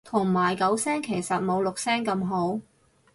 [0.03, 2.59] 同埋九聲其實冇六聲咁好